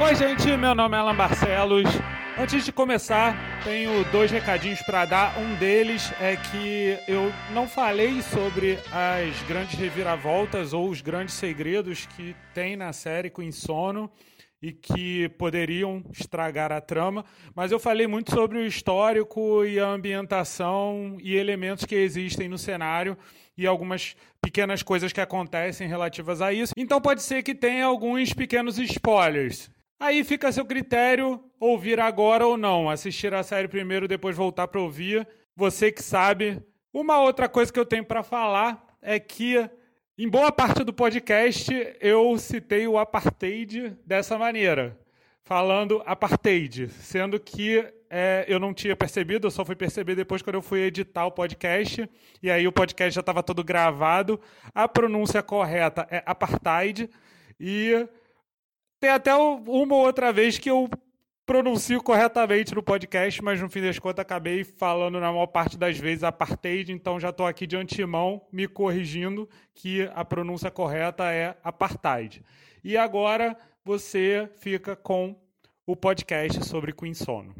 Oi, 0.00 0.14
gente, 0.14 0.56
meu 0.56 0.76
nome 0.76 0.96
é 0.96 1.00
Alan 1.00 1.16
Barcelos. 1.16 1.90
Antes 2.38 2.64
de 2.64 2.70
começar, 2.70 3.34
tenho 3.64 4.04
dois 4.12 4.30
recadinhos 4.30 4.80
para 4.82 5.04
dar. 5.04 5.36
Um 5.36 5.56
deles 5.56 6.12
é 6.20 6.36
que 6.36 6.96
eu 7.08 7.32
não 7.52 7.68
falei 7.68 8.22
sobre 8.22 8.78
as 8.92 9.42
grandes 9.48 9.76
reviravoltas 9.76 10.72
ou 10.72 10.88
os 10.88 11.00
grandes 11.00 11.34
segredos 11.34 12.06
que 12.06 12.36
tem 12.54 12.76
na 12.76 12.92
série 12.92 13.28
com 13.28 13.42
Insono 13.42 14.08
e 14.62 14.70
que 14.70 15.28
poderiam 15.30 16.04
estragar 16.12 16.70
a 16.70 16.80
trama, 16.80 17.24
mas 17.52 17.72
eu 17.72 17.80
falei 17.80 18.06
muito 18.06 18.32
sobre 18.32 18.58
o 18.58 18.66
histórico 18.66 19.64
e 19.64 19.80
a 19.80 19.88
ambientação 19.88 21.16
e 21.20 21.34
elementos 21.34 21.84
que 21.84 21.96
existem 21.96 22.48
no 22.48 22.56
cenário 22.56 23.18
e 23.56 23.66
algumas 23.66 24.14
pequenas 24.40 24.80
coisas 24.80 25.12
que 25.12 25.20
acontecem 25.20 25.88
relativas 25.88 26.40
a 26.40 26.52
isso. 26.52 26.72
Então 26.76 27.00
pode 27.00 27.20
ser 27.20 27.42
que 27.42 27.52
tenha 27.52 27.84
alguns 27.84 28.32
pequenos 28.32 28.78
spoilers. 28.78 29.68
Aí 30.00 30.22
fica 30.22 30.48
a 30.48 30.52
seu 30.52 30.64
critério 30.64 31.42
ouvir 31.58 31.98
agora 31.98 32.46
ou 32.46 32.56
não, 32.56 32.88
assistir 32.88 33.34
a 33.34 33.42
série 33.42 33.66
primeiro, 33.66 34.06
depois 34.06 34.36
voltar 34.36 34.68
para 34.68 34.80
ouvir. 34.80 35.26
Você 35.56 35.90
que 35.90 36.02
sabe. 36.02 36.62
Uma 36.92 37.20
outra 37.20 37.48
coisa 37.48 37.72
que 37.72 37.80
eu 37.80 37.84
tenho 37.84 38.04
para 38.04 38.22
falar 38.22 38.96
é 39.02 39.18
que 39.18 39.68
em 40.16 40.28
boa 40.28 40.52
parte 40.52 40.84
do 40.84 40.92
podcast 40.92 41.72
eu 42.00 42.38
citei 42.38 42.86
o 42.86 42.96
apartheid 42.96 43.96
dessa 44.06 44.38
maneira, 44.38 44.96
falando 45.42 46.02
apartheid, 46.06 46.88
sendo 46.88 47.38
que 47.40 47.84
é, 48.08 48.44
eu 48.48 48.58
não 48.58 48.72
tinha 48.72 48.96
percebido, 48.96 49.48
eu 49.48 49.50
só 49.50 49.64
fui 49.64 49.76
perceber 49.76 50.14
depois 50.14 50.42
quando 50.42 50.54
eu 50.54 50.62
fui 50.62 50.80
editar 50.80 51.26
o 51.26 51.32
podcast, 51.32 52.08
e 52.42 52.50
aí 52.50 52.66
o 52.66 52.72
podcast 52.72 53.14
já 53.14 53.20
estava 53.20 53.42
todo 53.42 53.64
gravado. 53.64 54.40
A 54.74 54.86
pronúncia 54.88 55.42
correta 55.42 56.06
é 56.10 56.22
apartheid, 56.24 57.10
e 57.60 58.08
tem 59.00 59.10
até 59.10 59.34
uma 59.34 59.94
ou 59.94 60.04
outra 60.04 60.32
vez 60.32 60.58
que 60.58 60.70
eu 60.70 60.88
pronuncio 61.46 62.02
corretamente 62.02 62.74
no 62.74 62.82
podcast, 62.82 63.42
mas 63.42 63.60
no 63.60 63.70
fim 63.70 63.80
das 63.80 63.98
contas 63.98 64.22
acabei 64.22 64.64
falando 64.64 65.18
na 65.18 65.32
maior 65.32 65.46
parte 65.46 65.78
das 65.78 65.96
vezes 65.96 66.22
apartheid, 66.22 66.92
então 66.92 67.18
já 67.18 67.30
estou 67.30 67.46
aqui 67.46 67.66
de 67.66 67.74
antemão 67.74 68.46
me 68.52 68.68
corrigindo 68.68 69.48
que 69.74 70.10
a 70.14 70.24
pronúncia 70.24 70.70
correta 70.70 71.32
é 71.32 71.56
apartheid. 71.64 72.42
E 72.84 72.96
agora 72.96 73.56
você 73.82 74.50
fica 74.58 74.94
com 74.94 75.34
o 75.86 75.96
podcast 75.96 76.66
sobre 76.66 76.92
Queen 76.92 77.14
Sono. 77.14 77.54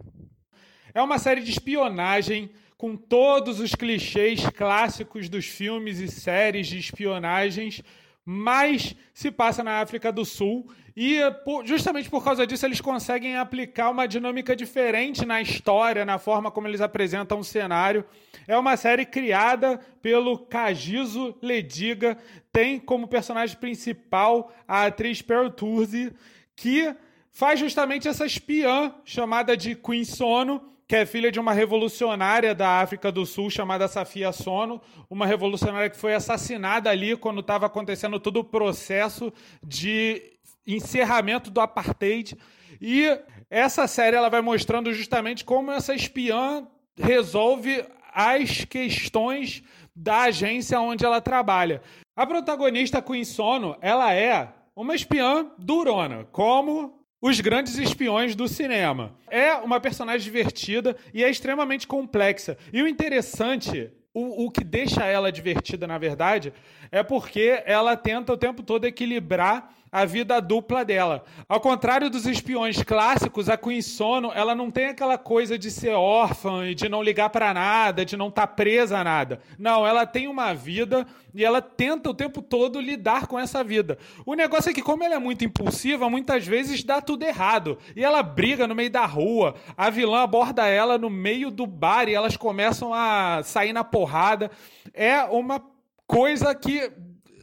É 0.92 1.00
uma 1.00 1.18
série 1.18 1.40
de 1.40 1.50
espionagem 1.50 2.50
com 2.76 2.94
todos 2.94 3.58
os 3.58 3.74
clichês 3.74 4.46
clássicos 4.50 5.30
dos 5.30 5.46
filmes 5.46 5.98
e 5.98 6.08
séries 6.08 6.66
de 6.66 6.78
espionagens, 6.78 7.82
mas 8.30 8.94
se 9.14 9.30
passa 9.30 9.64
na 9.64 9.80
África 9.80 10.12
do 10.12 10.22
Sul 10.22 10.70
e 10.94 11.18
justamente 11.64 12.10
por 12.10 12.22
causa 12.22 12.46
disso 12.46 12.66
eles 12.66 12.78
conseguem 12.78 13.38
aplicar 13.38 13.88
uma 13.88 14.06
dinâmica 14.06 14.54
diferente 14.54 15.24
na 15.24 15.40
história, 15.40 16.04
na 16.04 16.18
forma 16.18 16.50
como 16.50 16.68
eles 16.68 16.82
apresentam 16.82 17.40
o 17.40 17.44
cenário. 17.44 18.04
É 18.46 18.54
uma 18.58 18.76
série 18.76 19.06
criada 19.06 19.80
pelo 20.02 20.40
Kagiso 20.40 21.38
Lediga, 21.40 22.18
tem 22.52 22.78
como 22.78 23.08
personagem 23.08 23.56
principal 23.56 24.52
a 24.68 24.84
atriz 24.84 25.22
Pearl 25.22 25.48
Turzi, 25.48 26.12
que 26.54 26.94
faz 27.32 27.58
justamente 27.58 28.08
essa 28.08 28.26
espiã 28.26 28.94
chamada 29.06 29.56
de 29.56 29.74
Queen 29.74 30.04
Sono, 30.04 30.70
que 30.88 30.96
é 30.96 31.04
filha 31.04 31.30
de 31.30 31.38
uma 31.38 31.52
revolucionária 31.52 32.54
da 32.54 32.80
África 32.80 33.12
do 33.12 33.26
Sul 33.26 33.50
chamada 33.50 33.86
Safia 33.86 34.32
Sono, 34.32 34.80
uma 35.10 35.26
revolucionária 35.26 35.90
que 35.90 35.98
foi 35.98 36.14
assassinada 36.14 36.88
ali 36.88 37.14
quando 37.14 37.40
estava 37.40 37.66
acontecendo 37.66 38.18
todo 38.18 38.38
o 38.38 38.44
processo 38.44 39.30
de 39.62 40.22
encerramento 40.66 41.50
do 41.50 41.60
apartheid. 41.60 42.34
E 42.80 43.06
essa 43.50 43.86
série 43.86 44.16
ela 44.16 44.30
vai 44.30 44.40
mostrando 44.40 44.90
justamente 44.94 45.44
como 45.44 45.70
essa 45.70 45.94
espiã 45.94 46.66
resolve 46.96 47.84
as 48.14 48.64
questões 48.64 49.62
da 49.94 50.22
agência 50.22 50.80
onde 50.80 51.04
ela 51.04 51.20
trabalha. 51.20 51.82
A 52.16 52.26
protagonista 52.26 53.02
Queen 53.02 53.24
Sono, 53.24 53.76
ela 53.82 54.14
é 54.14 54.48
uma 54.74 54.94
espiã 54.94 55.50
durona, 55.58 56.24
como 56.32 56.97
os 57.20 57.40
grandes 57.40 57.78
espiões 57.78 58.34
do 58.34 58.46
cinema. 58.48 59.16
É 59.28 59.54
uma 59.54 59.80
personagem 59.80 60.24
divertida 60.24 60.96
e 61.12 61.24
é 61.24 61.30
extremamente 61.30 61.86
complexa. 61.86 62.56
E 62.72 62.82
o 62.82 62.88
interessante 62.88 63.90
o, 64.18 64.46
o 64.46 64.50
que 64.50 64.64
deixa 64.64 65.04
ela 65.04 65.30
divertida, 65.30 65.86
na 65.86 65.98
verdade, 65.98 66.52
é 66.90 67.02
porque 67.02 67.62
ela 67.64 67.96
tenta 67.96 68.32
o 68.32 68.36
tempo 68.36 68.62
todo 68.62 68.84
equilibrar 68.84 69.72
a 69.90 70.04
vida 70.04 70.40
dupla 70.40 70.84
dela. 70.84 71.24
Ao 71.48 71.60
contrário 71.60 72.10
dos 72.10 72.26
espiões 72.26 72.82
clássicos, 72.82 73.48
a 73.48 73.56
Queen 73.56 73.82
Sono, 73.82 74.30
ela 74.34 74.54
não 74.54 74.70
tem 74.70 74.86
aquela 74.86 75.18
coisa 75.18 75.58
de 75.58 75.70
ser 75.70 75.94
órfã 75.94 76.66
e 76.66 76.74
de 76.74 76.88
não 76.88 77.02
ligar 77.02 77.30
para 77.30 77.54
nada, 77.54 78.04
de 78.04 78.16
não 78.16 78.28
estar 78.28 78.46
tá 78.46 78.52
presa 78.52 78.98
a 78.98 79.04
nada. 79.04 79.40
Não, 79.58 79.86
ela 79.86 80.06
tem 80.06 80.28
uma 80.28 80.54
vida 80.54 81.06
e 81.34 81.44
ela 81.44 81.60
tenta 81.60 82.10
o 82.10 82.14
tempo 82.14 82.42
todo 82.42 82.80
lidar 82.80 83.26
com 83.26 83.38
essa 83.38 83.62
vida. 83.62 83.98
O 84.24 84.34
negócio 84.34 84.70
é 84.70 84.74
que 84.74 84.82
como 84.82 85.04
ela 85.04 85.14
é 85.14 85.18
muito 85.18 85.44
impulsiva, 85.44 86.10
muitas 86.10 86.46
vezes 86.46 86.82
dá 86.82 87.00
tudo 87.00 87.24
errado. 87.24 87.78
E 87.94 88.04
ela 88.04 88.22
briga 88.22 88.66
no 88.66 88.74
meio 88.74 88.90
da 88.90 89.06
rua, 89.06 89.54
a 89.76 89.90
vilã 89.90 90.22
aborda 90.22 90.66
ela 90.66 90.98
no 90.98 91.10
meio 91.10 91.50
do 91.50 91.66
bar 91.66 92.08
e 92.08 92.14
elas 92.14 92.36
começam 92.36 92.92
a 92.92 93.42
sair 93.42 93.72
na 93.72 93.84
porrada. 93.84 94.50
É 94.92 95.22
uma 95.24 95.62
coisa 96.06 96.54
que 96.54 96.90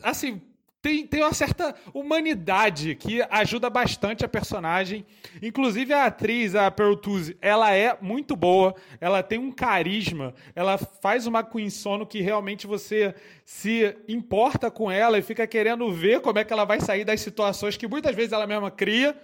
assim, 0.03 0.39
tem, 0.85 1.07
tem 1.07 1.22
uma 1.23 1.34
certa 1.34 1.73
humanidade 1.96 2.94
que 2.94 3.19
ajuda 3.31 3.72
bastante 3.72 4.23
a 4.23 4.28
personagem. 4.28 5.03
Inclusive 5.41 5.91
a 5.91 6.06
atriz, 6.06 6.53
a 6.53 6.69
Pertuzzi, 6.69 7.35
ela 7.41 7.73
é 7.73 7.97
muito 8.00 8.35
boa, 8.35 8.75
ela 9.01 9.23
tem 9.23 9.40
um 9.40 9.51
carisma, 9.51 10.31
ela 10.53 10.78
faz 10.78 11.25
uma 11.25 11.44
Queen 11.44 11.72
Sono 11.72 12.06
que 12.06 12.22
realmente 12.22 12.68
você 12.68 13.16
se 13.44 13.97
importa 14.07 14.69
com 14.69 14.91
ela 14.91 15.18
e 15.18 15.23
fica 15.23 15.47
querendo 15.47 15.91
ver 15.91 16.22
como 16.22 16.38
é 16.38 16.44
que 16.44 16.53
ela 16.53 16.66
vai 16.66 16.79
sair 16.79 17.03
das 17.03 17.19
situações 17.19 17.75
que 17.75 17.88
muitas 17.88 18.16
vezes 18.16 18.31
ela 18.31 18.46
mesma 18.46 18.69
cria. 18.69 19.17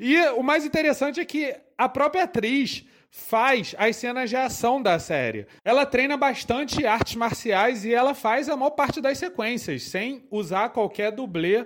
E 0.00 0.18
o 0.30 0.42
mais 0.42 0.64
interessante 0.64 1.20
é 1.20 1.24
que 1.24 1.54
a 1.78 1.88
própria 1.88 2.24
atriz 2.24 2.84
faz 3.16 3.74
as 3.78 3.96
cenas 3.96 4.28
de 4.28 4.36
ação 4.36 4.80
da 4.80 4.98
série. 4.98 5.46
Ela 5.64 5.86
treina 5.86 6.16
bastante 6.16 6.86
artes 6.86 7.16
marciais 7.16 7.84
e 7.84 7.92
ela 7.92 8.14
faz 8.14 8.48
a 8.48 8.56
maior 8.56 8.70
parte 8.70 9.00
das 9.00 9.18
sequências, 9.18 9.84
sem 9.84 10.22
usar 10.30 10.68
qualquer 10.68 11.10
dublê. 11.10 11.64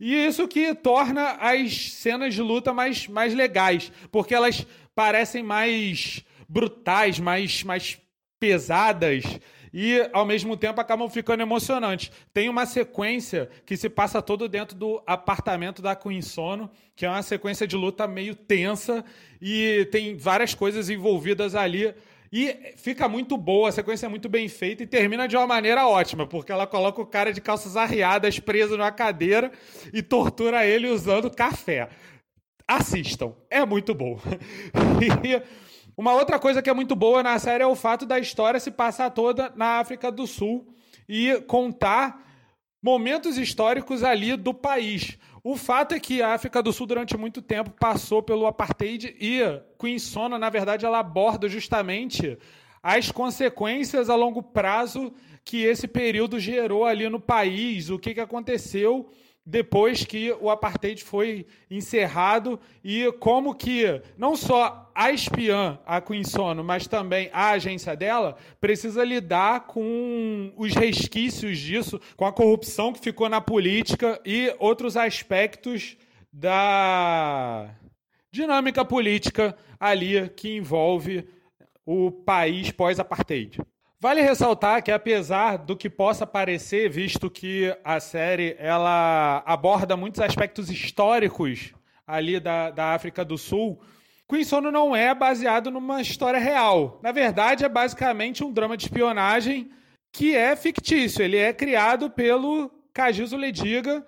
E 0.00 0.14
isso 0.14 0.46
que 0.46 0.74
torna 0.74 1.32
as 1.32 1.92
cenas 1.92 2.32
de 2.34 2.40
luta 2.40 2.72
mais, 2.72 3.08
mais 3.08 3.34
legais, 3.34 3.92
porque 4.10 4.34
elas 4.34 4.64
parecem 4.94 5.42
mais 5.42 6.24
brutais, 6.48 7.18
mais, 7.18 7.62
mais 7.64 7.98
pesadas 8.40 9.24
e 9.72 10.08
ao 10.12 10.26
mesmo 10.26 10.56
tempo 10.56 10.80
acabam 10.80 11.08
ficando 11.08 11.42
emocionantes. 11.42 12.10
Tem 12.32 12.48
uma 12.48 12.66
sequência 12.66 13.48
que 13.64 13.76
se 13.76 13.88
passa 13.88 14.20
todo 14.20 14.48
dentro 14.48 14.76
do 14.76 15.02
apartamento 15.06 15.80
da 15.80 15.96
Queen 15.96 16.20
Sono, 16.20 16.70
que 16.94 17.06
é 17.06 17.08
uma 17.08 17.22
sequência 17.22 17.66
de 17.66 17.76
luta 17.76 18.06
meio 18.06 18.34
tensa 18.34 19.04
e 19.40 19.88
tem 19.90 20.16
várias 20.16 20.54
coisas 20.54 20.90
envolvidas 20.90 21.54
ali. 21.54 21.94
E 22.34 22.74
fica 22.76 23.08
muito 23.08 23.36
boa, 23.36 23.68
a 23.68 23.72
sequência 23.72 24.06
é 24.06 24.08
muito 24.08 24.26
bem 24.26 24.48
feita 24.48 24.82
e 24.82 24.86
termina 24.86 25.28
de 25.28 25.36
uma 25.36 25.46
maneira 25.46 25.86
ótima, 25.86 26.26
porque 26.26 26.50
ela 26.50 26.66
coloca 26.66 27.02
o 27.02 27.06
cara 27.06 27.30
de 27.30 27.42
calças 27.42 27.76
arriadas 27.76 28.38
preso 28.38 28.74
numa 28.76 28.90
cadeira 28.90 29.52
e 29.92 30.02
tortura 30.02 30.66
ele 30.66 30.88
usando 30.88 31.30
café. 31.30 31.90
Assistam, 32.66 33.34
é 33.50 33.66
muito 33.66 33.94
bom. 33.94 34.18
e 35.22 35.42
uma 36.02 36.14
outra 36.14 36.36
coisa 36.36 36.60
que 36.60 36.68
é 36.68 36.74
muito 36.74 36.96
boa 36.96 37.22
na 37.22 37.38
série 37.38 37.62
é 37.62 37.66
o 37.66 37.76
fato 37.76 38.04
da 38.04 38.18
história 38.18 38.58
se 38.58 38.72
passar 38.72 39.08
toda 39.10 39.52
na 39.54 39.78
África 39.78 40.10
do 40.10 40.26
Sul 40.26 40.66
e 41.08 41.40
contar 41.42 42.28
momentos 42.82 43.38
históricos 43.38 44.02
ali 44.02 44.36
do 44.36 44.52
país. 44.52 45.16
O 45.44 45.56
fato 45.56 45.94
é 45.94 46.00
que 46.00 46.20
a 46.20 46.34
África 46.34 46.60
do 46.60 46.72
Sul, 46.72 46.88
durante 46.88 47.16
muito 47.16 47.40
tempo, 47.40 47.70
passou 47.78 48.20
pelo 48.20 48.48
apartheid 48.48 49.16
e 49.20 49.42
Queen 49.78 49.96
Sona, 49.96 50.40
na 50.40 50.50
verdade, 50.50 50.84
ela 50.84 50.98
aborda 50.98 51.48
justamente 51.48 52.36
as 52.82 53.12
consequências 53.12 54.10
a 54.10 54.16
longo 54.16 54.42
prazo 54.42 55.12
que 55.44 55.62
esse 55.62 55.86
período 55.86 56.40
gerou 56.40 56.84
ali 56.84 57.08
no 57.08 57.20
país, 57.20 57.90
o 57.90 57.98
que, 57.98 58.12
que 58.12 58.20
aconteceu 58.20 59.08
depois 59.44 60.04
que 60.04 60.30
o 60.40 60.48
apartheid 60.50 61.02
foi 61.02 61.46
encerrado 61.70 62.60
e 62.82 63.10
como 63.18 63.54
que 63.54 64.00
não 64.16 64.36
só 64.36 64.90
a 64.94 65.10
espiã, 65.10 65.78
a 65.84 66.00
Queen 66.00 66.22
Sono, 66.22 66.62
mas 66.62 66.86
também 66.86 67.28
a 67.32 67.50
agência 67.50 67.96
dela 67.96 68.36
precisa 68.60 69.04
lidar 69.04 69.66
com 69.66 70.52
os 70.56 70.74
resquícios 70.74 71.58
disso, 71.58 72.00
com 72.16 72.24
a 72.24 72.32
corrupção 72.32 72.92
que 72.92 73.00
ficou 73.00 73.28
na 73.28 73.40
política 73.40 74.20
e 74.24 74.54
outros 74.58 74.96
aspectos 74.96 75.96
da 76.32 77.74
dinâmica 78.30 78.84
política 78.84 79.56
ali 79.78 80.28
que 80.30 80.56
envolve 80.56 81.28
o 81.84 82.10
país 82.12 82.70
pós-apartheid. 82.70 83.60
Vale 84.02 84.20
ressaltar 84.20 84.82
que 84.82 84.90
apesar 84.90 85.56
do 85.56 85.76
que 85.76 85.88
possa 85.88 86.26
parecer, 86.26 86.90
visto 86.90 87.30
que 87.30 87.72
a 87.84 88.00
série 88.00 88.56
ela 88.58 89.44
aborda 89.46 89.96
muitos 89.96 90.20
aspectos 90.20 90.68
históricos 90.68 91.72
ali 92.04 92.40
da, 92.40 92.72
da 92.72 92.94
África 92.94 93.24
do 93.24 93.38
Sul, 93.38 93.80
Queen 94.28 94.42
Sono 94.42 94.72
não 94.72 94.96
é 94.96 95.14
baseado 95.14 95.70
numa 95.70 96.02
história 96.02 96.40
real. 96.40 96.98
Na 97.00 97.12
verdade, 97.12 97.64
é 97.64 97.68
basicamente 97.68 98.42
um 98.42 98.52
drama 98.52 98.76
de 98.76 98.86
espionagem 98.86 99.70
que 100.10 100.34
é 100.34 100.56
fictício. 100.56 101.22
Ele 101.22 101.36
é 101.36 101.52
criado 101.52 102.10
pelo 102.10 102.72
Kajizo 102.92 103.36
Lediga 103.36 104.04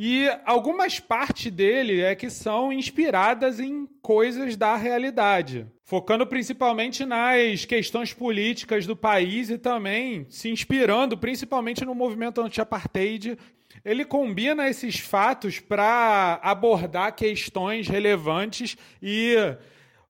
e 0.00 0.30
algumas 0.44 1.00
partes 1.00 1.50
dele 1.50 2.02
é 2.02 2.14
que 2.14 2.30
são 2.30 2.72
inspiradas 2.72 3.58
em 3.58 3.84
coisas 4.00 4.54
da 4.54 4.76
realidade, 4.76 5.66
focando 5.82 6.24
principalmente 6.24 7.04
nas 7.04 7.64
questões 7.64 8.14
políticas 8.14 8.86
do 8.86 8.94
país 8.94 9.50
e 9.50 9.58
também 9.58 10.24
se 10.30 10.50
inspirando 10.50 11.18
principalmente 11.18 11.84
no 11.84 11.96
movimento 11.96 12.40
anti-apartheid. 12.40 13.36
Ele 13.84 14.04
combina 14.04 14.68
esses 14.68 15.00
fatos 15.00 15.58
para 15.58 16.38
abordar 16.44 17.16
questões 17.16 17.88
relevantes 17.88 18.76
e 19.02 19.34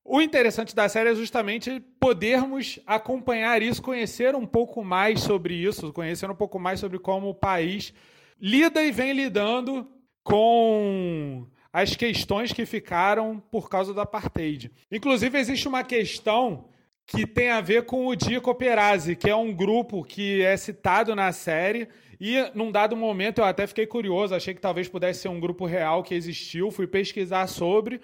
o 0.04 0.20
interessante 0.20 0.76
da 0.76 0.86
série 0.86 1.12
é 1.12 1.14
justamente 1.14 1.80
podermos 1.98 2.78
acompanhar 2.86 3.62
isso, 3.62 3.80
conhecer 3.80 4.34
um 4.34 4.44
pouco 4.44 4.84
mais 4.84 5.20
sobre 5.20 5.54
isso, 5.54 5.94
conhecer 5.94 6.30
um 6.30 6.36
pouco 6.36 6.58
mais 6.58 6.78
sobre 6.78 6.98
como 6.98 7.30
o 7.30 7.34
país 7.34 7.94
lida 8.40 8.82
e 8.82 8.90
vem 8.90 9.12
lidando 9.12 9.86
com 10.22 11.46
as 11.72 11.94
questões 11.94 12.52
que 12.52 12.66
ficaram 12.66 13.40
por 13.50 13.68
causa 13.68 13.94
do 13.94 14.00
apartheid. 14.00 14.70
Inclusive, 14.90 15.38
existe 15.38 15.68
uma 15.68 15.84
questão 15.84 16.68
que 17.06 17.26
tem 17.26 17.50
a 17.50 17.60
ver 17.60 17.84
com 17.84 18.06
o 18.06 18.14
Dia 18.14 18.40
Cooperazzi, 18.40 19.16
que 19.16 19.30
é 19.30 19.34
um 19.34 19.52
grupo 19.52 20.04
que 20.04 20.42
é 20.42 20.56
citado 20.56 21.14
na 21.14 21.32
série. 21.32 21.88
E 22.20 22.50
num 22.54 22.70
dado 22.70 22.96
momento 22.96 23.38
eu 23.38 23.44
até 23.44 23.66
fiquei 23.66 23.86
curioso, 23.86 24.34
achei 24.34 24.52
que 24.54 24.60
talvez 24.60 24.88
pudesse 24.88 25.20
ser 25.20 25.28
um 25.28 25.40
grupo 25.40 25.64
real 25.64 26.02
que 26.02 26.14
existiu, 26.14 26.70
fui 26.70 26.86
pesquisar 26.86 27.46
sobre 27.46 28.00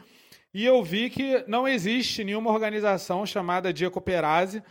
e 0.55 0.65
eu 0.65 0.81
vi 0.85 1.11
que 1.11 1.45
não 1.49 1.67
existe 1.67 2.23
nenhuma 2.23 2.53
organização 2.53 3.27
chamada 3.27 3.73
Dia 3.73 3.91
Cooperazzi. 3.91 4.63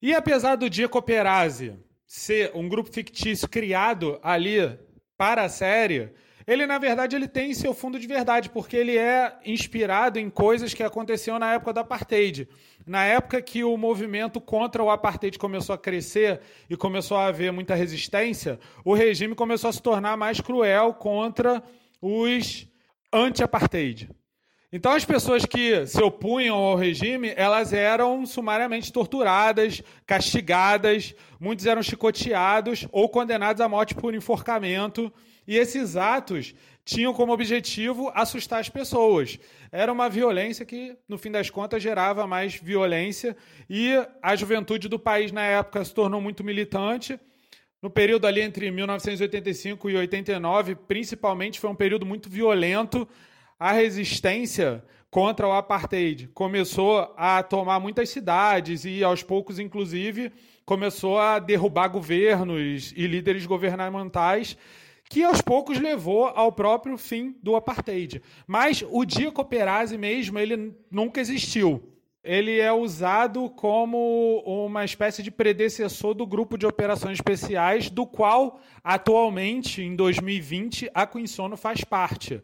E 0.00 0.14
apesar 0.14 0.54
do 0.54 0.70
Dia 0.70 0.88
Cooperazzi 0.88 1.74
ser 2.06 2.52
um 2.54 2.68
grupo 2.68 2.92
fictício 2.92 3.48
criado 3.48 4.20
ali 4.22 4.78
para 5.24 5.44
a 5.44 5.48
série, 5.48 6.10
ele 6.46 6.66
na 6.66 6.76
verdade 6.76 7.16
ele 7.16 7.26
tem 7.26 7.54
seu 7.54 7.72
fundo 7.72 7.98
de 7.98 8.06
verdade, 8.06 8.50
porque 8.50 8.76
ele 8.76 8.98
é 8.98 9.34
inspirado 9.46 10.18
em 10.18 10.28
coisas 10.28 10.74
que 10.74 10.82
aconteciam 10.82 11.38
na 11.38 11.54
época 11.54 11.72
do 11.72 11.80
apartheid. 11.80 12.46
Na 12.86 13.06
época 13.06 13.40
que 13.40 13.64
o 13.64 13.74
movimento 13.78 14.38
contra 14.38 14.82
o 14.82 14.90
apartheid 14.90 15.38
começou 15.38 15.74
a 15.74 15.78
crescer 15.78 16.42
e 16.68 16.76
começou 16.76 17.16
a 17.16 17.28
haver 17.28 17.50
muita 17.52 17.74
resistência, 17.74 18.60
o 18.84 18.92
regime 18.92 19.34
começou 19.34 19.70
a 19.70 19.72
se 19.72 19.80
tornar 19.80 20.14
mais 20.14 20.42
cruel 20.42 20.92
contra 20.92 21.62
os 22.02 22.68
anti-apartheid. 23.10 24.10
Então 24.76 24.90
as 24.90 25.04
pessoas 25.04 25.46
que 25.46 25.86
se 25.86 26.02
opunham 26.02 26.56
ao 26.56 26.74
regime, 26.74 27.32
elas 27.36 27.72
eram 27.72 28.26
sumariamente 28.26 28.92
torturadas, 28.92 29.80
castigadas, 30.04 31.14
muitos 31.38 31.64
eram 31.64 31.80
chicoteados 31.80 32.84
ou 32.90 33.08
condenados 33.08 33.60
à 33.60 33.68
morte 33.68 33.94
por 33.94 34.12
enforcamento, 34.16 35.12
e 35.46 35.56
esses 35.56 35.94
atos 35.94 36.56
tinham 36.84 37.14
como 37.14 37.32
objetivo 37.32 38.10
assustar 38.16 38.58
as 38.58 38.68
pessoas. 38.68 39.38
Era 39.70 39.92
uma 39.92 40.08
violência 40.08 40.66
que, 40.66 40.96
no 41.08 41.18
fim 41.18 41.30
das 41.30 41.48
contas, 41.48 41.80
gerava 41.80 42.26
mais 42.26 42.56
violência, 42.56 43.36
e 43.70 43.92
a 44.20 44.34
juventude 44.34 44.88
do 44.88 44.98
país 44.98 45.30
na 45.30 45.42
época 45.42 45.84
se 45.84 45.94
tornou 45.94 46.20
muito 46.20 46.42
militante. 46.42 47.16
No 47.80 47.90
período 47.90 48.26
ali 48.26 48.40
entre 48.40 48.72
1985 48.72 49.88
e 49.88 49.96
89, 49.98 50.74
principalmente, 50.74 51.60
foi 51.60 51.70
um 51.70 51.76
período 51.76 52.04
muito 52.04 52.28
violento 52.28 53.08
a 53.58 53.72
resistência 53.72 54.84
contra 55.10 55.46
o 55.46 55.52
apartheid 55.52 56.28
começou 56.34 57.14
a 57.16 57.40
tomar 57.42 57.78
muitas 57.78 58.08
cidades 58.08 58.84
e, 58.84 59.04
aos 59.04 59.22
poucos, 59.22 59.60
inclusive, 59.60 60.32
começou 60.64 61.18
a 61.18 61.38
derrubar 61.38 61.86
governos 61.86 62.92
e 62.96 63.06
líderes 63.06 63.46
governamentais, 63.46 64.56
que 65.08 65.22
aos 65.22 65.40
poucos 65.40 65.78
levou 65.78 66.26
ao 66.26 66.50
próprio 66.50 66.98
fim 66.98 67.36
do 67.42 67.54
apartheid. 67.54 68.20
Mas 68.46 68.84
o 68.90 69.04
dia 69.04 69.30
Cooperazzi 69.30 69.96
mesmo, 69.96 70.38
ele 70.38 70.74
nunca 70.90 71.20
existiu. 71.20 71.94
Ele 72.24 72.58
é 72.58 72.72
usado 72.72 73.50
como 73.50 74.42
uma 74.46 74.84
espécie 74.84 75.22
de 75.22 75.30
predecessor 75.30 76.14
do 76.14 76.26
grupo 76.26 76.56
de 76.56 76.66
operações 76.66 77.18
especiais, 77.18 77.90
do 77.90 78.06
qual, 78.06 78.58
atualmente, 78.82 79.82
em 79.82 79.94
2020, 79.94 80.90
a 80.94 81.06
Quinsono 81.06 81.56
faz 81.56 81.84
parte. 81.84 82.42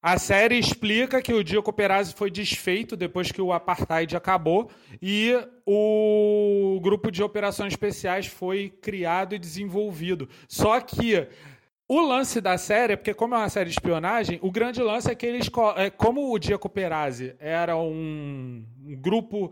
A 0.00 0.16
série 0.16 0.56
explica 0.56 1.20
que 1.20 1.34
o 1.34 1.42
Dia 1.42 1.60
Cooperazzi 1.60 2.14
foi 2.14 2.30
desfeito 2.30 2.96
depois 2.96 3.32
que 3.32 3.42
o 3.42 3.52
apartheid 3.52 4.16
acabou 4.16 4.70
e 5.02 5.34
o 5.66 6.78
grupo 6.80 7.10
de 7.10 7.20
operações 7.20 7.72
especiais 7.72 8.26
foi 8.26 8.70
criado 8.80 9.34
e 9.34 9.40
desenvolvido. 9.40 10.28
Só 10.46 10.80
que 10.80 11.26
o 11.88 12.00
lance 12.00 12.40
da 12.40 12.56
série, 12.56 12.96
porque 12.96 13.12
como 13.12 13.34
é 13.34 13.38
uma 13.38 13.48
série 13.48 13.70
de 13.70 13.74
espionagem, 13.74 14.38
o 14.40 14.52
grande 14.52 14.80
lance 14.80 15.10
é 15.10 15.16
que 15.16 15.26
eles, 15.26 15.50
é, 15.76 15.90
como 15.90 16.32
o 16.32 16.38
Dia 16.38 16.58
Cooperazzi 16.58 17.34
era 17.40 17.76
um 17.76 18.64
grupo 19.00 19.50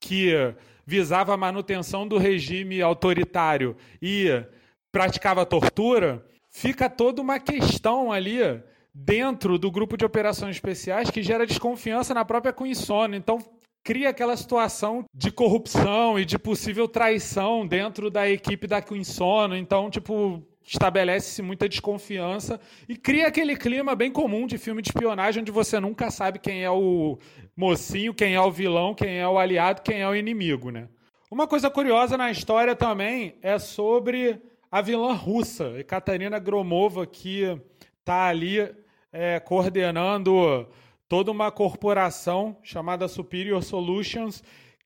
que 0.00 0.54
visava 0.86 1.34
a 1.34 1.36
manutenção 1.36 2.06
do 2.06 2.16
regime 2.16 2.80
autoritário 2.80 3.76
e 4.00 4.28
praticava 4.92 5.44
tortura, 5.44 6.24
fica 6.48 6.88
toda 6.88 7.20
uma 7.20 7.40
questão 7.40 8.12
ali 8.12 8.38
dentro 8.94 9.58
do 9.58 9.70
grupo 9.70 9.96
de 9.96 10.04
operações 10.04 10.56
especiais 10.56 11.10
que 11.10 11.22
gera 11.22 11.46
desconfiança 11.46 12.12
na 12.14 12.24
própria 12.24 12.52
Quinsono. 12.52 13.14
Então, 13.14 13.38
cria 13.82 14.10
aquela 14.10 14.36
situação 14.36 15.04
de 15.14 15.30
corrupção 15.30 16.18
e 16.18 16.24
de 16.24 16.38
possível 16.38 16.86
traição 16.86 17.66
dentro 17.66 18.10
da 18.10 18.28
equipe 18.28 18.66
da 18.66 18.82
Quinsono. 18.82 19.56
Então, 19.56 19.90
tipo, 19.90 20.42
estabelece-se 20.62 21.42
muita 21.42 21.68
desconfiança 21.68 22.60
e 22.88 22.96
cria 22.96 23.26
aquele 23.26 23.56
clima 23.56 23.94
bem 23.94 24.10
comum 24.10 24.46
de 24.46 24.58
filme 24.58 24.82
de 24.82 24.88
espionagem 24.88 25.42
onde 25.42 25.50
você 25.50 25.80
nunca 25.80 26.10
sabe 26.10 26.38
quem 26.38 26.62
é 26.62 26.70
o 26.70 27.18
mocinho, 27.56 28.14
quem 28.14 28.34
é 28.34 28.40
o 28.40 28.50
vilão, 28.50 28.94
quem 28.94 29.18
é 29.18 29.26
o 29.26 29.38
aliado, 29.38 29.82
quem 29.82 30.00
é 30.00 30.08
o 30.08 30.14
inimigo, 30.14 30.70
né? 30.70 30.88
Uma 31.30 31.46
coisa 31.46 31.70
curiosa 31.70 32.16
na 32.16 32.30
história 32.30 32.74
também 32.74 33.36
é 33.40 33.58
sobre 33.58 34.40
a 34.70 34.80
vilã 34.80 35.12
russa, 35.12 35.78
Ekaterina 35.78 36.38
Gromova, 36.38 37.06
que 37.06 37.60
está 38.10 38.26
ali 38.26 38.68
é, 39.12 39.38
coordenando 39.38 40.66
toda 41.08 41.30
uma 41.30 41.48
corporação 41.52 42.56
chamada 42.60 43.06
Superior 43.06 43.62
Solutions, 43.62 44.42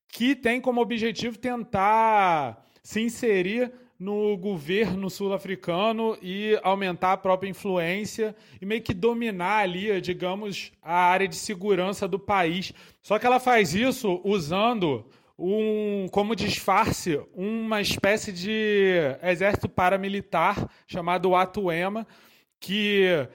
que 0.07 0.35
tem 0.35 0.61
como 0.61 0.79
objetivo 0.79 1.35
tentar 1.35 2.63
se 2.83 3.01
inserir 3.01 3.71
no 3.97 4.37
governo 4.37 5.09
sul-africano 5.09 6.15
e 6.21 6.59
aumentar 6.61 7.13
a 7.13 7.17
própria 7.17 7.49
influência 7.49 8.35
e 8.61 8.65
meio 8.65 8.83
que 8.83 8.93
dominar 8.93 9.63
ali, 9.63 9.99
digamos, 10.01 10.71
a 10.83 10.95
área 10.95 11.27
de 11.27 11.35
segurança 11.35 12.07
do 12.07 12.19
país. 12.19 12.73
Só 13.01 13.17
que 13.17 13.25
ela 13.25 13.39
faz 13.39 13.73
isso 13.73 14.21
usando 14.23 15.03
um, 15.39 16.05
como 16.11 16.35
disfarce 16.35 17.19
uma 17.33 17.81
espécie 17.81 18.31
de 18.31 18.97
exército 19.23 19.67
paramilitar 19.67 20.69
chamado 20.85 21.35
Atuema, 21.35 22.05
que 22.65 23.27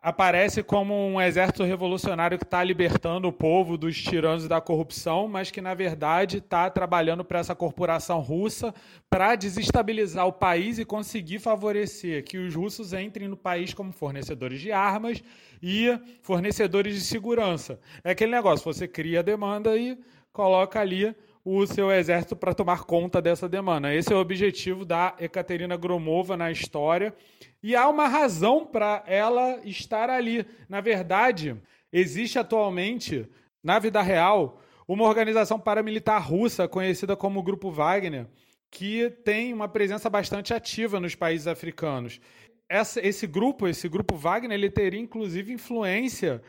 aparece 0.00 0.62
como 0.62 0.94
um 0.94 1.20
exército 1.20 1.62
revolucionário 1.62 2.38
que 2.38 2.44
está 2.44 2.64
libertando 2.64 3.28
o 3.28 3.32
povo 3.32 3.76
dos 3.76 4.00
tiranos 4.00 4.46
e 4.46 4.48
da 4.48 4.62
corrupção, 4.62 5.28
mas 5.28 5.50
que, 5.50 5.60
na 5.60 5.74
verdade, 5.74 6.38
está 6.38 6.70
trabalhando 6.70 7.22
para 7.22 7.38
essa 7.38 7.54
corporação 7.54 8.20
russa 8.20 8.74
para 9.10 9.34
desestabilizar 9.34 10.26
o 10.26 10.32
país 10.32 10.78
e 10.78 10.86
conseguir 10.86 11.38
favorecer 11.38 12.24
que 12.24 12.38
os 12.38 12.54
russos 12.54 12.94
entrem 12.94 13.28
no 13.28 13.36
país 13.36 13.74
como 13.74 13.92
fornecedores 13.92 14.58
de 14.58 14.72
armas 14.72 15.22
e 15.62 15.88
fornecedores 16.22 16.94
de 16.94 17.02
segurança. 17.02 17.78
É 18.02 18.12
aquele 18.12 18.32
negócio, 18.32 18.64
você 18.64 18.88
cria 18.88 19.18
a 19.18 19.22
demanda 19.22 19.76
e 19.76 19.98
coloca 20.32 20.80
ali 20.80 21.14
o 21.50 21.66
seu 21.66 21.90
exército 21.90 22.36
para 22.36 22.52
tomar 22.52 22.84
conta 22.84 23.22
dessa 23.22 23.48
demanda. 23.48 23.94
Esse 23.94 24.12
é 24.12 24.16
o 24.16 24.20
objetivo 24.20 24.84
da 24.84 25.14
Ekaterina 25.18 25.78
Gromova 25.78 26.36
na 26.36 26.50
história. 26.50 27.14
E 27.62 27.74
há 27.74 27.88
uma 27.88 28.06
razão 28.06 28.66
para 28.66 29.02
ela 29.06 29.58
estar 29.64 30.10
ali. 30.10 30.44
Na 30.68 30.82
verdade, 30.82 31.56
existe 31.90 32.38
atualmente, 32.38 33.26
na 33.62 33.78
vida 33.78 34.02
real, 34.02 34.60
uma 34.86 35.04
organização 35.04 35.58
paramilitar 35.58 36.22
russa 36.22 36.68
conhecida 36.68 37.16
como 37.16 37.42
Grupo 37.42 37.70
Wagner, 37.70 38.26
que 38.70 39.08
tem 39.24 39.54
uma 39.54 39.68
presença 39.68 40.10
bastante 40.10 40.52
ativa 40.52 41.00
nos 41.00 41.14
países 41.14 41.46
africanos. 41.46 42.20
Essa, 42.68 43.00
esse 43.00 43.26
grupo, 43.26 43.66
esse 43.66 43.88
grupo 43.88 44.16
Wagner, 44.16 44.52
ele 44.52 44.68
teria 44.68 45.00
inclusive 45.00 45.50
influência 45.50 46.42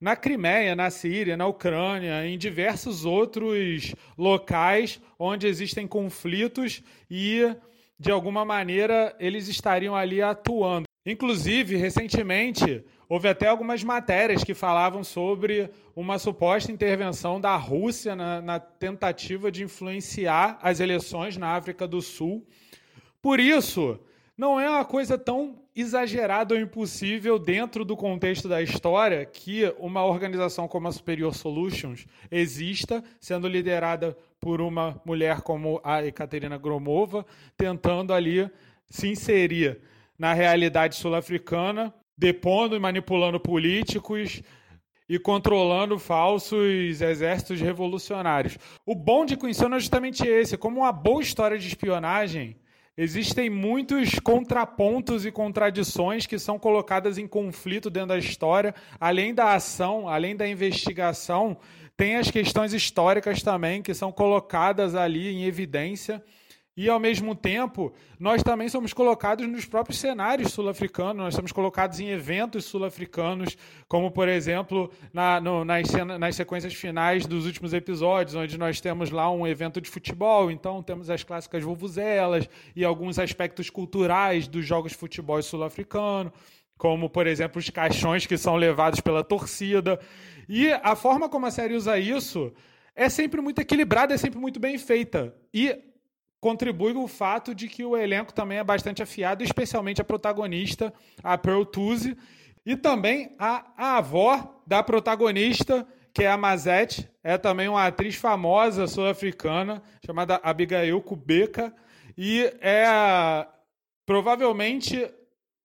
na 0.00 0.16
Crimeia, 0.16 0.74
na 0.74 0.88
Síria, 0.90 1.36
na 1.36 1.46
Ucrânia, 1.46 2.26
em 2.26 2.38
diversos 2.38 3.04
outros 3.04 3.94
locais 4.16 5.00
onde 5.18 5.46
existem 5.46 5.86
conflitos 5.86 6.82
e, 7.10 7.54
de 7.98 8.10
alguma 8.10 8.44
maneira, 8.44 9.14
eles 9.20 9.46
estariam 9.46 9.94
ali 9.94 10.22
atuando. 10.22 10.84
Inclusive, 11.04 11.76
recentemente, 11.76 12.84
houve 13.08 13.28
até 13.28 13.48
algumas 13.48 13.82
matérias 13.82 14.44
que 14.44 14.54
falavam 14.54 15.04
sobre 15.04 15.68
uma 15.94 16.18
suposta 16.18 16.72
intervenção 16.72 17.40
da 17.40 17.56
Rússia 17.56 18.14
na, 18.14 18.40
na, 18.40 18.60
tentativa 18.60 19.50
de 19.50 19.64
influenciar 19.64 20.58
as 20.62 20.80
eleições 20.80 21.36
na 21.36 21.56
África 21.56 21.86
do 21.86 22.00
Sul. 22.00 22.46
Por 23.20 23.40
isso, 23.40 23.98
não 24.36 24.60
é 24.60 24.68
uma 24.68 24.84
coisa 24.84 25.18
tão 25.18 25.58
exagerada 25.80 26.54
ou 26.54 26.60
impossível 26.60 27.38
dentro 27.38 27.84
do 27.84 27.96
contexto 27.96 28.48
da 28.48 28.62
história 28.62 29.24
que 29.24 29.72
uma 29.78 30.04
organização 30.04 30.68
como 30.68 30.88
a 30.88 30.92
Superior 30.92 31.34
Solutions 31.34 32.06
exista, 32.30 33.02
sendo 33.18 33.48
liderada 33.48 34.16
por 34.40 34.60
uma 34.60 35.00
mulher 35.04 35.42
como 35.42 35.80
a 35.84 36.04
Ekaterina 36.04 36.56
Gromova, 36.56 37.26
tentando 37.56 38.12
ali 38.12 38.50
se 38.88 39.08
inserir 39.08 39.80
na 40.18 40.32
realidade 40.32 40.96
sul-africana, 40.96 41.94
depondo 42.16 42.76
e 42.76 42.78
manipulando 42.78 43.40
políticos 43.40 44.42
e 45.08 45.18
controlando 45.18 45.98
falsos 45.98 47.00
exércitos 47.00 47.60
revolucionários. 47.60 48.56
O 48.86 48.94
bom 48.94 49.24
de 49.24 49.36
Quincy 49.36 49.64
é 49.64 49.80
justamente 49.80 50.26
esse, 50.26 50.56
como 50.56 50.80
uma 50.80 50.92
boa 50.92 51.22
história 51.22 51.58
de 51.58 51.66
espionagem, 51.66 52.56
existem 53.02 53.48
muitos 53.48 54.18
contrapontos 54.18 55.24
e 55.24 55.32
contradições 55.32 56.26
que 56.26 56.38
são 56.38 56.58
colocadas 56.58 57.16
em 57.16 57.26
conflito 57.26 57.88
dentro 57.88 58.10
da 58.10 58.18
história, 58.18 58.74
além 59.00 59.32
da 59.32 59.54
ação, 59.54 60.06
além 60.06 60.36
da 60.36 60.46
investigação, 60.46 61.56
tem 61.96 62.16
as 62.16 62.30
questões 62.30 62.74
históricas 62.74 63.42
também 63.42 63.80
que 63.80 63.94
são 63.94 64.12
colocadas 64.12 64.94
ali 64.94 65.34
em 65.34 65.44
evidência 65.44 66.22
e, 66.76 66.88
ao 66.88 67.00
mesmo 67.00 67.34
tempo, 67.34 67.92
nós 68.18 68.42
também 68.42 68.68
somos 68.68 68.92
colocados 68.92 69.46
nos 69.48 69.64
próprios 69.64 69.98
cenários 69.98 70.52
sul-africanos, 70.52 71.16
nós 71.16 71.34
somos 71.34 71.52
colocados 71.52 71.98
em 71.98 72.08
eventos 72.08 72.64
sul-africanos, 72.64 73.56
como, 73.88 74.10
por 74.10 74.28
exemplo, 74.28 74.90
na, 75.12 75.40
no, 75.40 75.64
nas, 75.64 75.90
nas 76.18 76.36
sequências 76.36 76.72
finais 76.72 77.26
dos 77.26 77.44
últimos 77.44 77.72
episódios, 77.72 78.36
onde 78.36 78.56
nós 78.56 78.80
temos 78.80 79.10
lá 79.10 79.30
um 79.30 79.46
evento 79.46 79.80
de 79.80 79.90
futebol, 79.90 80.50
então 80.50 80.82
temos 80.82 81.10
as 81.10 81.24
clássicas 81.24 81.62
vuvuzelas 81.62 82.48
e 82.74 82.84
alguns 82.84 83.18
aspectos 83.18 83.68
culturais 83.68 84.46
dos 84.46 84.64
jogos 84.64 84.92
de 84.92 84.98
futebol 84.98 85.42
sul-africano, 85.42 86.32
como, 86.78 87.10
por 87.10 87.26
exemplo, 87.26 87.58
os 87.58 87.68
caixões 87.68 88.26
que 88.26 88.38
são 88.38 88.56
levados 88.56 89.00
pela 89.00 89.22
torcida. 89.24 90.00
E 90.48 90.72
a 90.72 90.96
forma 90.96 91.28
como 91.28 91.46
a 91.46 91.50
série 91.50 91.74
usa 91.74 91.98
isso 91.98 92.52
é 92.94 93.08
sempre 93.08 93.40
muito 93.40 93.60
equilibrada, 93.60 94.14
é 94.14 94.16
sempre 94.16 94.38
muito 94.38 94.58
bem 94.58 94.78
feita. 94.78 95.34
E 95.52 95.89
contribui 96.40 96.92
o 96.94 97.06
fato 97.06 97.54
de 97.54 97.68
que 97.68 97.84
o 97.84 97.96
elenco 97.96 98.32
também 98.32 98.58
é 98.58 98.64
bastante 98.64 99.02
afiado, 99.02 99.44
especialmente 99.44 100.00
a 100.00 100.04
protagonista, 100.04 100.92
a 101.22 101.36
Pearl 101.36 101.64
Tuzi, 101.64 102.16
e 102.64 102.76
também 102.76 103.34
a, 103.38 103.66
a 103.76 103.96
avó 103.98 104.62
da 104.66 104.82
protagonista, 104.82 105.86
que 106.12 106.24
é 106.24 106.30
a 106.30 106.36
Mazette, 106.36 107.08
é 107.22 107.36
também 107.36 107.68
uma 107.68 107.86
atriz 107.86 108.14
famosa 108.14 108.86
sul-africana, 108.86 109.82
chamada 110.04 110.40
Abigail 110.42 111.00
Kubeka, 111.02 111.74
e 112.16 112.52
é 112.60 113.46
provavelmente 114.06 115.08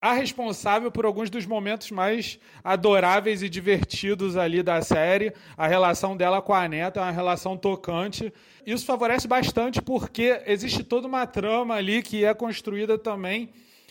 a 0.06 0.14
responsável 0.14 0.92
por 0.92 1.04
alguns 1.04 1.32
dos 1.32 1.48
momentos 1.48 1.90
mais 1.90 2.38
adoráveis 2.64 3.42
e 3.42 3.50
divertidos 3.50 4.38
ali 4.38 4.62
da 4.62 4.80
série. 4.84 5.34
A 5.58 5.66
relação 5.66 6.16
dela 6.16 6.44
com 6.44 6.54
a 6.54 6.68
neta 6.68 7.00
é 7.00 7.04
uma 7.04 7.12
relação 7.12 7.58
tocante. 7.58 8.32
Isso 8.68 8.86
favorece 8.86 9.28
bastante 9.28 9.82
porque 9.82 10.44
existe 10.46 10.84
toda 10.84 11.08
uma 11.08 11.26
trama 11.26 11.74
ali 11.74 12.04
que 12.04 12.24
é 12.24 12.36
construída 12.36 13.00
também 13.00 13.50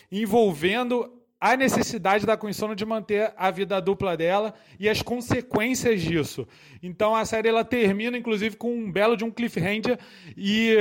envolvendo 0.09 1.11
a 1.37 1.57
necessidade 1.57 2.25
da 2.25 2.37
Queen 2.37 2.53
de 2.77 2.85
manter 2.85 3.33
a 3.35 3.51
vida 3.51 3.81
dupla 3.81 4.15
dela 4.15 4.53
e 4.79 4.87
as 4.87 5.01
consequências 5.01 6.01
disso. 6.01 6.47
Então 6.81 7.13
a 7.13 7.25
série 7.25 7.49
ela 7.49 7.65
termina 7.65 8.17
inclusive 8.17 8.55
com 8.55 8.73
um 8.73 8.89
belo 8.89 9.17
de 9.17 9.25
um 9.25 9.31
cliffhanger 9.31 9.99
e 10.37 10.77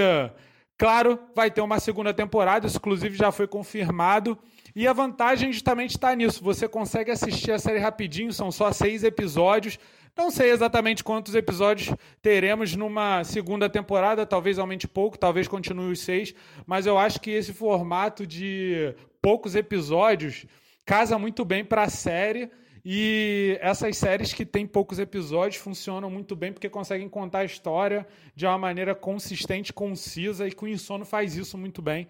claro, 0.79 1.19
vai 1.35 1.51
ter 1.51 1.61
uma 1.61 1.81
segunda 1.81 2.15
temporada, 2.15 2.69
isso 2.69 2.77
inclusive 2.77 3.17
já 3.17 3.33
foi 3.33 3.49
confirmado. 3.49 4.39
E 4.75 4.89
a 4.89 4.93
vantagem 4.93 5.53
justamente 5.53 5.91
está 5.91 6.15
nisso. 6.17 6.43
Você 6.43 6.67
consegue 6.67 7.11
assistir 7.11 7.53
a 7.53 7.59
série 7.59 7.79
rapidinho, 7.79 8.33
são 8.33 8.51
só 8.51 8.73
seis 8.73 9.05
episódios. 9.05 9.79
Não 10.17 10.31
sei 10.31 10.51
exatamente 10.51 11.05
quantos 11.05 11.35
episódios 11.35 11.95
teremos 12.21 12.75
numa 12.75 13.23
segunda 13.25 13.69
temporada, 13.69 14.27
talvez 14.27 14.59
aumente 14.59 14.87
pouco, 14.87 15.19
talvez 15.19 15.49
continue 15.49 15.93
os 15.93 16.01
seis, 16.01 16.33
mas 16.67 16.87
eu 16.87 16.97
acho 16.97 17.21
que 17.21 17.31
esse 17.31 17.53
formato 17.53 18.25
de 18.25 18.95
poucos 19.21 19.57
episódios 19.57 20.47
casa 20.85 21.19
muito 21.19 21.45
bem 21.45 21.65
para 21.65 21.83
a 21.83 21.89
série. 21.89 22.51
E 22.87 23.57
essas 23.63 23.97
séries 23.97 24.35
que 24.35 24.45
têm 24.45 24.67
poucos 24.67 24.99
episódios 24.99 25.57
funcionam 25.57 26.11
muito 26.11 26.37
bem 26.37 26.53
porque 26.53 26.69
conseguem 26.69 27.09
contar 27.09 27.39
a 27.39 27.45
história 27.45 28.07
de 28.37 28.45
uma 28.45 28.59
maneira 28.59 28.95
consistente, 28.95 29.73
concisa, 29.73 30.47
e 30.47 30.53
que 30.53 30.65
o 30.65 30.69
Insono 30.69 31.07
faz 31.07 31.35
isso 31.35 31.57
muito 31.57 31.81
bem. 31.81 32.07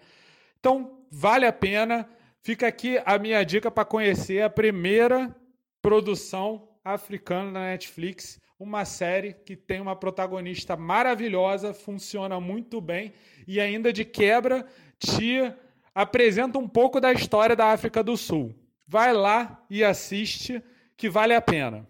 Então, 0.59 0.99
vale 1.09 1.45
a 1.45 1.53
pena. 1.53 2.09
Fica 2.45 2.67
aqui 2.67 3.01
a 3.03 3.17
minha 3.17 3.43
dica 3.43 3.71
para 3.71 3.83
conhecer 3.83 4.43
a 4.43 4.49
primeira 4.51 5.35
produção 5.81 6.69
africana 6.83 7.53
da 7.53 7.59
Netflix, 7.61 8.39
uma 8.59 8.85
série 8.85 9.33
que 9.33 9.55
tem 9.55 9.81
uma 9.81 9.95
protagonista 9.95 10.77
maravilhosa, 10.77 11.73
funciona 11.73 12.39
muito 12.39 12.79
bem 12.79 13.13
e 13.47 13.59
ainda 13.59 13.91
de 13.91 14.05
quebra 14.05 14.63
te 14.99 15.51
apresenta 15.95 16.59
um 16.59 16.67
pouco 16.67 17.01
da 17.01 17.11
história 17.11 17.55
da 17.55 17.71
África 17.71 18.03
do 18.03 18.15
Sul. 18.15 18.53
Vai 18.87 19.11
lá 19.11 19.65
e 19.67 19.83
assiste, 19.83 20.61
que 20.95 21.09
vale 21.09 21.33
a 21.33 21.41
pena. 21.41 21.83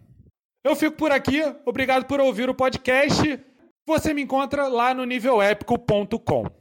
Eu 0.64 0.74
fico 0.74 0.96
por 0.96 1.12
aqui, 1.12 1.42
obrigado 1.66 2.06
por 2.06 2.22
ouvir 2.22 2.50
o 2.50 2.56
podcast. 2.56 3.38
Você 3.86 4.14
me 4.14 4.22
encontra 4.22 4.70
lá 4.70 4.94
no 4.94 5.04
nívelépico.com. 5.04 6.55